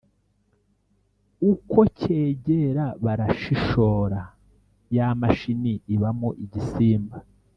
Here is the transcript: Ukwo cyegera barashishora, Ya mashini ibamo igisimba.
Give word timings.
Ukwo 1.51 1.81
cyegera 1.99 2.85
barashishora, 3.03 4.21
Ya 4.95 5.07
mashini 5.19 5.73
ibamo 5.95 6.29
igisimba. 6.45 7.17